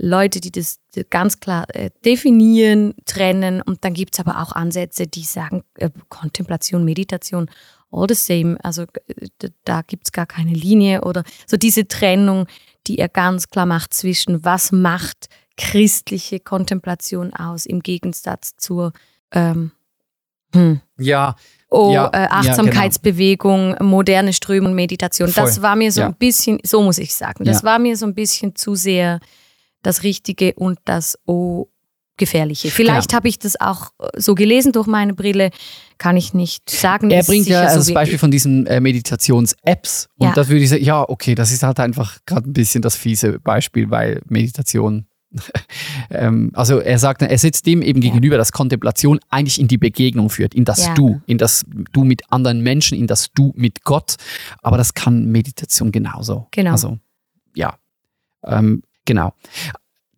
[0.02, 5.08] Leute, die das ganz klar äh, definieren, trennen und dann gibt es aber auch Ansätze,
[5.08, 7.50] die sagen, äh, Kontemplation, Meditation,
[7.92, 8.58] all the same.
[8.64, 12.48] Also äh, da gibt es gar keine Linie oder so diese Trennung,
[12.88, 15.28] die er ganz klar macht zwischen was macht
[15.60, 18.94] christliche Kontemplation aus, im Gegensatz zur
[19.32, 19.72] ähm,
[20.54, 20.80] hm.
[20.98, 21.36] ja,
[21.70, 23.90] oh, ja, äh, Achtsamkeitsbewegung, ja, genau.
[23.90, 25.28] moderne Strömung, Meditation.
[25.28, 25.44] Voll.
[25.44, 26.08] Das war mir so ja.
[26.08, 29.20] ein bisschen, so muss ich sagen, das war mir so ein bisschen zu sehr
[29.84, 31.68] das Richtige und das Oh
[32.20, 32.70] gefährliche.
[32.70, 33.18] Vielleicht genau.
[33.18, 35.50] habe ich das auch äh, so gelesen durch meine Brille,
[35.98, 37.10] kann ich nicht sagen.
[37.10, 40.34] Er bringt ja so das Beispiel von diesen äh, Meditations-Apps und ja.
[40.34, 43.40] das würde ich sagen, ja, okay, das ist halt einfach gerade ein bisschen das fiese
[43.40, 45.06] Beispiel, weil Meditation
[46.10, 50.30] ähm, also er sagt, er sitzt dem eben gegenüber, dass Kontemplation eigentlich in die Begegnung
[50.30, 50.94] führt, in das ja.
[50.94, 54.16] Du, in das Du mit anderen Menschen, in das Du mit Gott.
[54.62, 56.48] Aber das kann Meditation genauso.
[56.52, 56.72] Genau.
[56.72, 56.98] Also
[57.56, 57.78] ja,
[58.44, 59.34] ähm, genau.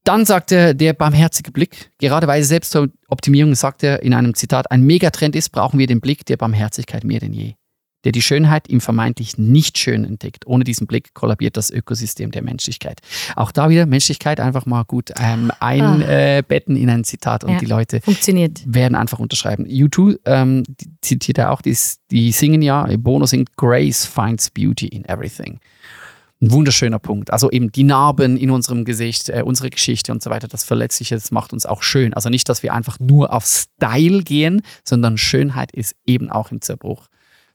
[0.03, 4.81] Dann sagt er, der barmherzige Blick, gerade weil Selbstoptimierung, sagt er in einem Zitat, ein
[4.81, 7.53] Megatrend ist, brauchen wir den Blick der Barmherzigkeit mehr denn je
[8.03, 10.47] der die Schönheit im vermeintlich nicht schön entdeckt.
[10.47, 13.01] Ohne diesen Blick kollabiert das Ökosystem der Menschlichkeit.
[13.35, 17.65] Auch da wieder Menschlichkeit einfach mal gut ähm, einbetten in ein Zitat und ja, die
[17.65, 18.61] Leute funktioniert.
[18.65, 19.65] werden einfach unterschreiben.
[19.65, 20.63] U2 ähm,
[21.01, 21.77] zitiert er auch, die,
[22.09, 25.59] die singen ja, Bono singt, Grace finds beauty in everything.
[26.41, 27.31] Ein wunderschöner Punkt.
[27.31, 31.13] Also eben die Narben in unserem Gesicht, äh, unsere Geschichte und so weiter, das Verletzliche,
[31.13, 32.15] das macht uns auch schön.
[32.15, 36.61] Also nicht, dass wir einfach nur auf Style gehen, sondern Schönheit ist eben auch im
[36.61, 37.07] Zerbruch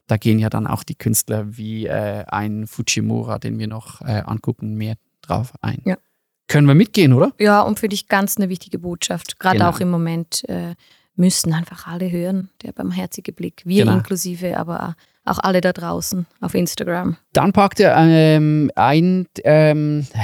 [0.07, 4.23] da gehen ja dann auch die Künstler wie äh, ein Fujimura, den wir noch äh,
[4.25, 5.81] angucken, mehr drauf ein.
[5.85, 5.97] Ja.
[6.47, 7.33] Können wir mitgehen, oder?
[7.39, 9.37] Ja, und für dich ganz eine wichtige Botschaft.
[9.37, 9.69] Gerade genau.
[9.69, 10.75] auch im Moment äh,
[11.17, 13.63] müssen einfach alle hören, der barmherzige Blick.
[13.65, 13.97] Wir genau.
[13.97, 17.17] inklusive, aber auch alle da draußen auf Instagram.
[17.33, 20.21] Dann packt er ähm, ein, ähm, ja,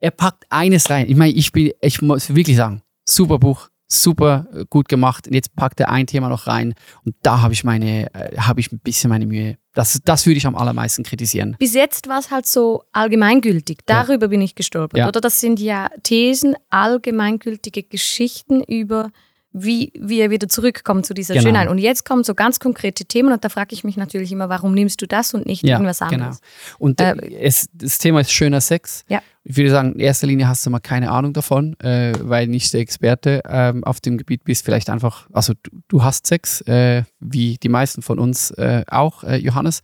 [0.00, 1.08] er packt eines rein.
[1.08, 5.26] Ich meine, ich bin, ich muss wirklich sagen, super Buch, super äh, gut gemacht.
[5.26, 6.74] Und jetzt packt er ein Thema noch rein
[7.04, 9.56] und da habe ich meine, äh, habe ich ein bisschen meine Mühe.
[9.74, 11.56] Das, das würde ich am allermeisten kritisieren.
[11.58, 13.80] Bis jetzt war es halt so allgemeingültig.
[13.86, 14.30] Darüber ja.
[14.30, 14.98] bin ich gestolpert.
[14.98, 15.08] Ja.
[15.08, 19.10] Oder das sind ja Thesen, allgemeingültige Geschichten über
[19.52, 21.46] wie wir wieder zurückkommen zu dieser genau.
[21.46, 21.68] Schönheit.
[21.68, 24.74] Und jetzt kommen so ganz konkrete Themen und da frage ich mich natürlich immer, warum
[24.74, 26.12] nimmst du das und nicht ja, irgendwas genau.
[26.12, 26.40] anderes?
[26.40, 26.76] Genau.
[26.78, 29.04] Und äh, es, das Thema ist schöner Sex.
[29.08, 29.22] Ja.
[29.42, 32.72] Ich würde sagen, in erster Linie hast du mal keine Ahnung davon, äh, weil nicht
[32.72, 34.64] der Experte ähm, auf dem Gebiet bist.
[34.64, 39.24] Vielleicht einfach, also du, du hast Sex, äh, wie die meisten von uns äh, auch,
[39.24, 39.80] äh, Johannes.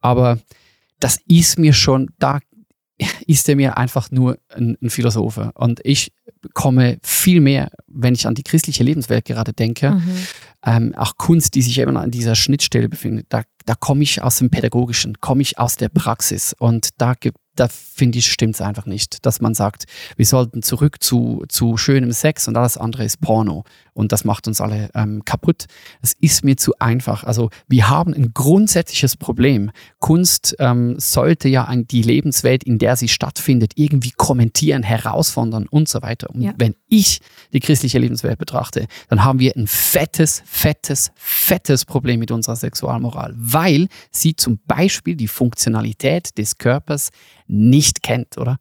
[0.00, 0.38] Aber
[1.00, 2.38] das ist mir schon, da
[3.26, 5.40] ist er mir einfach nur ein, ein Philosoph.
[5.54, 6.12] Und ich
[6.54, 10.16] komme viel mehr, wenn ich an die christliche Lebenswelt gerade denke, mhm.
[10.64, 14.38] ähm, auch Kunst, die sich eben an dieser Schnittstelle befindet, da, da komme ich aus
[14.38, 16.54] dem Pädagogischen, komme ich aus der Praxis.
[16.58, 19.84] Und da gibt da finde ich, stimmt es einfach nicht, dass man sagt,
[20.16, 23.64] wir sollten zurück zu, zu schönem Sex und alles andere ist Porno
[24.00, 25.66] und das macht uns alle ähm, kaputt.
[26.00, 27.22] Das ist mir zu einfach.
[27.22, 29.70] Also wir haben ein grundsätzliches Problem.
[29.98, 35.88] Kunst ähm, sollte ja ein, die Lebenswelt, in der sie stattfindet, irgendwie kommentieren, herausfordern und
[35.88, 36.30] so weiter.
[36.30, 36.54] Und ja.
[36.56, 37.20] wenn ich
[37.52, 43.34] die christliche Lebenswelt betrachte, dann haben wir ein fettes, fettes, fettes Problem mit unserer Sexualmoral,
[43.36, 47.10] weil sie zum Beispiel die Funktionalität des Körpers
[47.46, 48.58] nicht kennt, oder?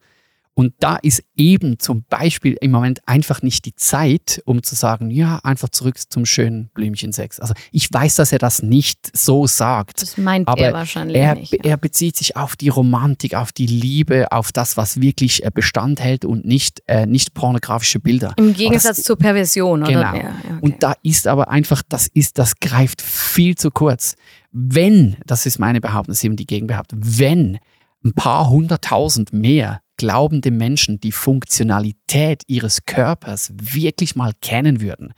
[0.60, 5.10] Und da ist eben zum Beispiel im Moment einfach nicht die Zeit, um zu sagen,
[5.10, 7.40] ja, einfach zurück zum schönen Blümchensex.
[7.40, 10.02] Also ich weiß, dass er das nicht so sagt.
[10.02, 11.54] Das meint er wahrscheinlich er, nicht.
[11.54, 11.60] Ja.
[11.64, 16.02] er bezieht sich auf die Romantik, auf die Liebe, auf das, was wirklich äh, Bestand
[16.02, 18.34] hält und nicht, äh, nicht pornografische Bilder.
[18.36, 19.94] Im Gegensatz das, zur Perversion, oder?
[19.94, 20.14] Genau.
[20.14, 20.58] Ja, okay.
[20.60, 24.18] Und da ist aber einfach, das ist, das greift viel zu kurz.
[24.52, 27.60] Wenn, das ist meine Behauptung, das ist eben die Gegenbehauptung, wenn
[28.04, 35.14] ein paar hunderttausend mehr glaubende Menschen die Funktionalität ihres Körpers wirklich mal kennen würden,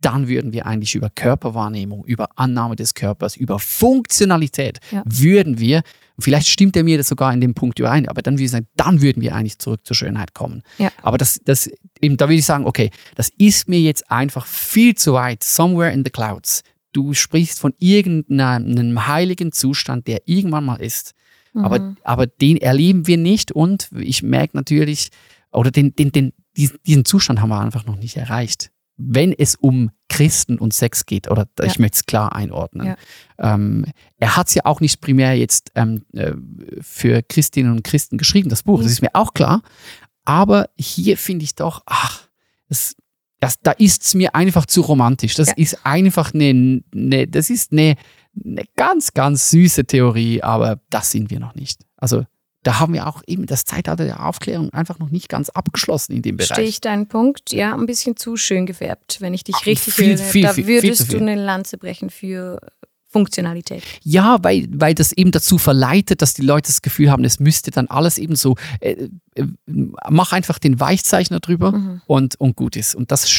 [0.00, 5.02] dann würden wir eigentlich über Körperwahrnehmung, über Annahme des Körpers, über Funktionalität, Ja.
[5.06, 5.82] würden wir,
[6.20, 8.68] vielleicht stimmt er mir das sogar in dem Punkt überein, aber dann würde ich sagen,
[8.76, 10.62] dann würden wir eigentlich zurück zur Schönheit kommen.
[10.78, 10.92] Ja.
[11.02, 11.68] Aber das, das,
[12.00, 15.90] eben, da würde ich sagen, okay, das ist mir jetzt einfach viel zu weit, somewhere
[15.90, 16.62] in the clouds.
[16.92, 21.12] Du sprichst von irgendeinem heiligen Zustand, der irgendwann mal ist.
[21.54, 21.96] Aber, Mhm.
[22.04, 25.10] aber den erleben wir nicht und ich merke natürlich,
[25.52, 28.70] oder den, den, den, diesen, diesen Zustand haben wir einfach noch nicht erreicht.
[28.96, 31.80] Wenn es um Christen und Sex geht, oder ich Ja.
[31.82, 32.86] möchte es klar einordnen.
[33.38, 33.54] Ja.
[33.54, 33.86] Ähm,
[34.18, 36.32] er hat es ja auch nicht primär jetzt ähm, äh,
[36.80, 38.92] für Christinnen und Christen geschrieben, das Buch, das Mhm.
[38.92, 39.62] ist mir auch klar.
[40.24, 42.26] Aber hier finde ich doch, ach,
[42.68, 42.96] das,
[43.40, 45.34] das, da ist es mir einfach zu romantisch.
[45.34, 45.54] Das Ja.
[45.56, 47.94] ist einfach eine, eine das ist eine,
[48.44, 51.80] eine ganz, ganz süße Theorie, aber das sind wir noch nicht.
[51.96, 52.24] Also
[52.64, 56.22] da haben wir auch eben das Zeitalter der Aufklärung einfach noch nicht ganz abgeschlossen in
[56.22, 56.48] dem Bereich.
[56.48, 57.52] Verstehe ich deinen Punkt?
[57.52, 60.24] Ja, ein bisschen zu schön gefärbt, wenn ich dich Ach, richtig viel, höre.
[60.24, 62.60] viel, da viel, viel würdest du eine Lanze brechen für
[63.10, 63.82] Funktionalität.
[64.02, 67.70] Ja, weil, weil das eben dazu verleitet, dass die Leute das Gefühl haben, es müsste
[67.70, 69.44] dann alles eben so, äh, äh,
[70.10, 72.02] mach einfach den Weichzeichner drüber Mhm.
[72.06, 72.94] und, und gut ist.
[72.94, 73.30] Und das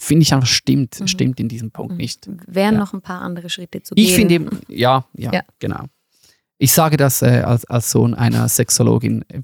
[0.00, 1.06] finde ich einfach stimmt, Mhm.
[1.08, 1.98] stimmt in diesem Punkt Mhm.
[1.98, 2.28] nicht.
[2.46, 2.80] Wären Ja.
[2.80, 4.04] noch ein paar andere Schritte zu gehen.
[4.04, 5.40] Ich finde eben, ja, ja, Ja.
[5.58, 5.84] genau.
[6.58, 9.24] Ich sage das äh, als, als Sohn einer Sexologin.
[9.28, 9.40] äh,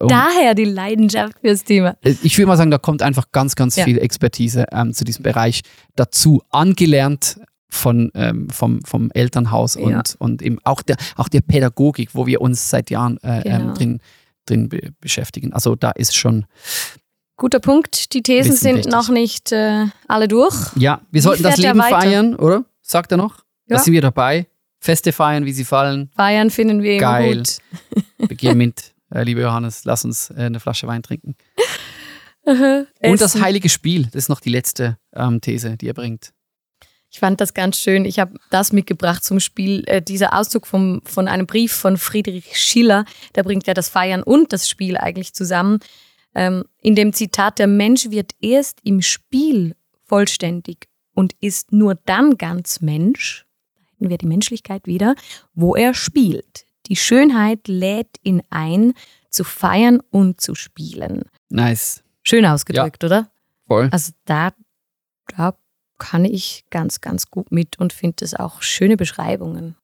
[0.00, 1.96] um- Daher die Leidenschaft fürs Thema.
[2.02, 3.84] Äh, ich würde mal sagen, da kommt einfach ganz, ganz Ja.
[3.84, 5.62] viel Expertise ähm, zu diesem Bereich
[5.96, 10.02] dazu, angelernt von, ähm, vom, vom Elternhaus und, Ja.
[10.18, 13.56] und eben auch der, auch der Pädagogik, wo wir uns seit Jahren äh, Genau.
[13.70, 14.00] ähm, drin,
[14.46, 15.52] drin be beschäftigen.
[15.52, 16.44] Also da ist schon,
[17.36, 18.12] Guter Punkt.
[18.14, 20.54] Die Thesen Wissen sind noch nicht äh, alle durch.
[20.76, 22.64] ja, wir sollten das Leben feiern, oder?
[22.80, 23.38] Sagt er noch?
[23.66, 23.76] Ja.
[23.76, 24.46] Da sind wir dabei.
[24.78, 26.10] Feste feiern, wie sie fallen.
[26.14, 27.36] Feiern finden wir immer Geil.
[27.38, 27.58] gut.
[28.28, 31.36] Beginn mit, äh, lieber Johannes, lass uns äh, eine Flasche Wein trinken.
[32.44, 32.86] Essen.
[33.00, 36.34] Und das heilige Spiel, das ist noch die letzte ähm, These, die er bringt.
[37.10, 38.04] Ich fand das ganz schön.
[38.04, 39.84] Ich habe das mitgebracht zum Spiel.
[39.86, 44.22] Äh, dieser Auszug vom, von einem Brief von Friedrich Schiller, der bringt ja das Feiern
[44.22, 45.78] und das Spiel eigentlich zusammen.
[46.34, 52.36] Ähm, in dem Zitat, der Mensch wird erst im Spiel vollständig und ist nur dann
[52.36, 55.14] ganz Mensch, da hätten wir die Menschlichkeit wieder,
[55.54, 56.66] wo er spielt.
[56.86, 58.94] Die Schönheit lädt ihn ein,
[59.30, 61.22] zu feiern und zu spielen.
[61.48, 62.02] Nice.
[62.22, 63.30] Schön ausgedrückt, oder?
[63.66, 63.88] Voll.
[63.90, 64.52] Also da,
[65.36, 65.56] da
[65.98, 69.76] kann ich ganz, ganz gut mit und finde es auch schöne Beschreibungen.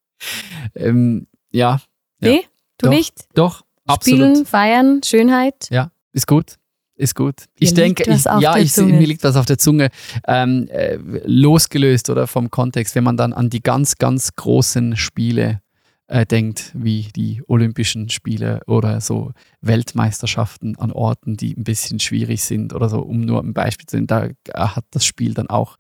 [0.74, 1.80] Ähm, ja,
[2.20, 2.30] Ja.
[2.30, 2.46] Nee,
[2.78, 2.92] du Doch.
[2.92, 3.14] nicht?
[3.34, 4.20] doch, absolut.
[4.20, 5.68] Spielen, feiern, Schönheit.
[5.70, 6.56] Ja, ist gut.
[6.96, 7.46] Ist gut.
[7.58, 9.88] Ich denke, ich, ja, ich, mir liegt was auf der Zunge.
[10.26, 15.62] Ähm, äh, losgelöst oder vom Kontext, wenn man dann an die ganz, ganz großen Spiele
[16.08, 22.42] äh, denkt, wie die Olympischen Spiele oder so Weltmeisterschaften an Orten, die ein bisschen schwierig
[22.42, 25.48] sind oder so, um nur ein Beispiel zu nennen, da äh, hat das Spiel dann
[25.48, 25.76] auch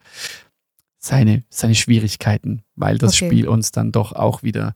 [0.98, 3.26] seine, seine Schwierigkeiten, weil das Okay.
[3.26, 4.74] Spiel uns dann doch auch wieder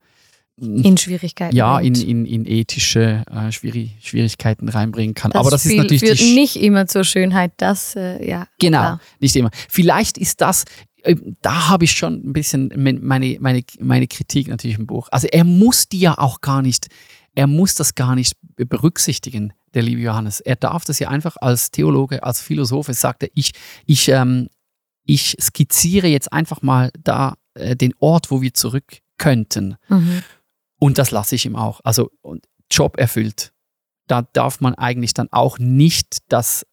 [0.56, 1.54] In Schwierigkeiten.
[1.56, 5.32] ja, in, in, in ethische äh, Schwierig Schwierigkeiten reinbringen kann.
[5.32, 7.52] das Aber das ist natürlich führt die, nicht immer zur Schönheit.
[7.56, 8.46] Das, äh, ja.
[8.60, 9.00] Genau, klar.
[9.18, 9.50] nicht immer.
[9.68, 10.64] Vielleicht ist das,
[11.02, 15.08] äh, da habe ich schon ein bisschen mein- meine, meine, meine Kritik natürlich im Buch.
[15.10, 16.86] Also er muss die ja auch gar nicht,
[17.34, 20.38] er muss das gar nicht berücksichtigen, der liebe Johannes.
[20.38, 23.50] Er darf das ja einfach als Theologe, als Philosoph, sagt er, ich,
[23.86, 24.48] ich, ähm,
[25.04, 29.76] ich skizziere jetzt einfach mal da äh, den Ort, wo wir zurück könnten.
[29.88, 30.22] Mhm.
[30.78, 31.80] Und das lasse ich ihm auch.
[31.84, 32.10] Also
[32.70, 33.52] Job erfüllt.
[34.06, 36.66] Da darf man eigentlich dann auch nicht das,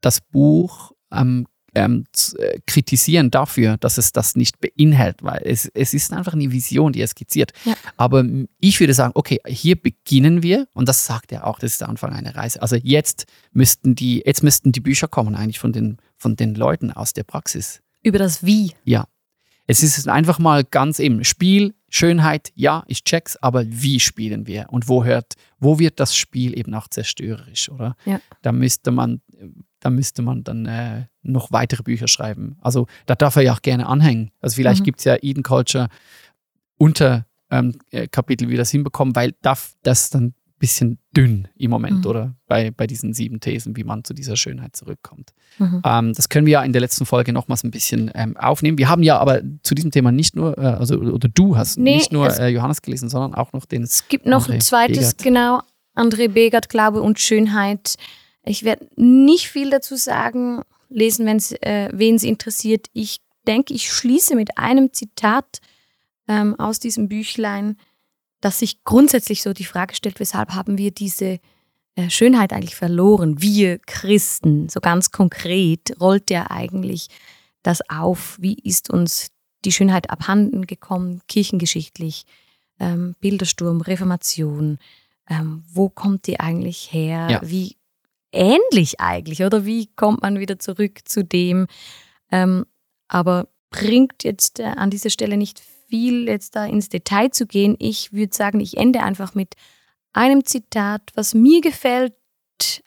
[0.00, 2.04] das Buch ähm, ähm,
[2.38, 6.92] äh, kritisieren dafür, dass es das nicht beinhaltet, weil es, es ist einfach eine Vision,
[6.92, 7.52] die er skizziert.
[7.64, 7.74] Ja.
[7.96, 8.24] Aber
[8.58, 11.88] ich würde sagen, okay, hier beginnen wir, und das sagt er auch, das ist der
[11.88, 12.60] Anfang einer Reise.
[12.62, 16.90] Also jetzt müssten die, jetzt müssten die Bücher kommen, eigentlich von den, von den Leuten
[16.90, 17.80] aus der Praxis.
[18.02, 18.72] Über das Wie.
[19.70, 24.66] Es ist einfach mal ganz eben Spiel, Schönheit, ja, ich check's, aber wie spielen wir
[24.70, 27.94] und wo hört, wo wird das Spiel eben auch zerstörerisch, oder?
[28.04, 28.20] Ja.
[28.42, 29.20] Da müsste man,
[29.78, 32.56] da müsste man dann äh, noch weitere Bücher schreiben.
[32.60, 34.32] Also da darf er ja auch gerne anhängen.
[34.40, 34.84] Also vielleicht Mhm.
[34.86, 35.88] gibt's ja Eden Culture
[36.76, 41.70] unter ähm, äh, Kapitel, wie wir das hinbekommen, weil darf das dann bisschen dünn im
[41.70, 42.06] Moment, Mhm.
[42.06, 42.36] oder?
[42.46, 45.32] Bei, bei diesen sieben Thesen, wie man zu dieser Schönheit zurückkommt.
[45.58, 45.82] Mhm.
[45.84, 48.78] Ähm, das können wir ja in der letzten Folge nochmals ein bisschen ähm, aufnehmen.
[48.78, 51.96] Wir haben ja aber zu diesem Thema nicht nur, äh, also oder du hast Nee,
[51.96, 53.82] nicht nur äh, Johannes gelesen, sondern auch noch den.
[53.82, 55.22] Es gibt noch André ein zweites, Begert.
[55.24, 55.62] genau.
[55.96, 57.96] André Begert, Glaube und Schönheit.
[58.44, 62.86] Ich werde nicht viel dazu sagen, lesen, äh, wen es interessiert.
[62.92, 65.60] Ich denke, ich schließe mit einem Zitat
[66.28, 67.76] ähm, aus diesem Büchlein,
[68.40, 71.40] das sich grundsätzlich so die Frage stellt, weshalb haben wir diese
[71.94, 73.40] äh, Schönheit eigentlich verloren?
[73.40, 77.08] Wir Christen, so ganz konkret, rollt der eigentlich
[77.62, 78.36] das auf?
[78.40, 79.28] Wie ist uns
[79.64, 82.24] die Schönheit abhanden gekommen, kirchengeschichtlich?
[82.80, 84.78] ähm, Bildersturm, Reformation,
[85.28, 87.28] ähm, wo kommt die eigentlich her?
[87.30, 87.40] Ja.
[87.44, 87.76] Wie
[88.32, 91.66] ähnlich eigentlich, oder wie kommt man wieder zurück zu dem?
[92.32, 92.64] Ähm,
[93.06, 97.76] aber bringt jetzt äh, an dieser Stelle nicht viel, jetzt da ins Detail zu gehen.
[97.78, 99.54] Ich würde sagen, ich ende einfach mit
[100.12, 102.14] einem Zitat, was mir gefällt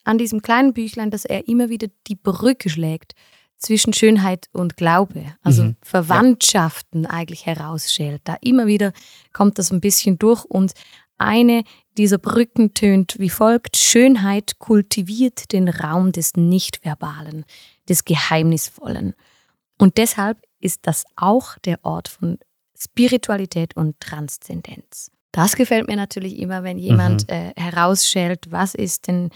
[0.04, 3.13] an diesem kleinen Büchlein, dass er immer wieder die Brücke schlägt
[3.58, 5.76] zwischen Schönheit und Glaube, also Mhm.
[5.82, 8.22] Verwandtschaften eigentlich herausschält.
[8.26, 8.92] Da immer wieder
[9.32, 10.74] kommt das ein bisschen durch und
[11.18, 11.63] eine
[11.98, 13.78] dieser Brücken tönt wie folgt.
[13.78, 17.46] Schönheit kultiviert den Raum des Nichtverbalen,
[17.88, 19.13] des Geheimnisvollen.
[19.78, 22.39] Und deshalb ist das auch der Ort von
[22.84, 25.12] Spiritualität und Transzendenz.
[25.32, 29.32] Das gefällt mir natürlich immer, wenn jemand äh, herausschält, was ist denn,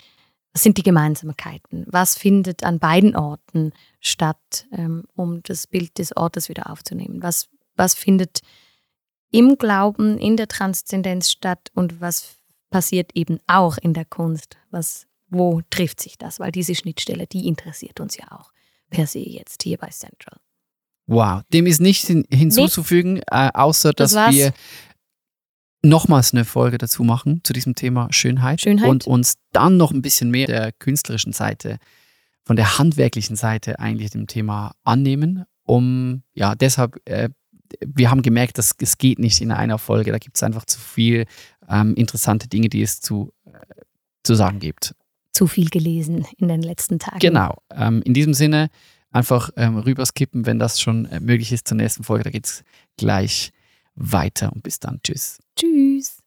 [0.53, 6.15] was sind die Gemeinsamkeiten, was findet an beiden Orten statt, ähm, um das Bild des
[6.15, 8.41] Ortes wieder aufzunehmen, was, was findet
[9.31, 12.37] im Glauben, in der Transzendenz statt und was
[12.69, 17.47] passiert eben auch in der Kunst, was, wo trifft sich das, weil diese Schnittstelle, die
[17.47, 18.51] interessiert uns ja auch
[18.89, 20.39] per se jetzt hier bei Central.
[21.07, 24.35] Wow, dem ist nichts hin hinzuzufügen, äh, außer Das dass war's.
[24.35, 24.53] wir
[25.81, 28.89] nochmals eine Folge dazu machen zu diesem Thema Schönheit, Schönheit.
[28.89, 31.77] und uns dann noch ein bisschen mehr der künstlerischen Seite,
[32.43, 37.29] von der handwerklichen Seite eigentlich dem Thema annehmen, um, ja, deshalb, äh,
[37.85, 40.79] wir haben gemerkt, dass es geht nicht in einer Folge, da gibt es einfach zu
[40.79, 41.25] viel
[41.69, 43.51] ähm, interessante Dinge, die es zu, äh,
[44.23, 44.95] zu sagen gibt.
[45.33, 47.19] Zu viel gelesen in den letzten Tagen.
[47.19, 47.57] Genau.
[47.71, 48.69] Ähm, in diesem Sinne
[49.11, 52.25] einfach ähm, rüberskippen, wenn das schon äh, möglich ist zur nächsten Folge.
[52.25, 52.63] Da geht es
[52.97, 53.51] gleich
[53.95, 54.99] weiter und bis dann.
[55.03, 55.39] Tschüss.
[55.55, 56.23] Tschüss.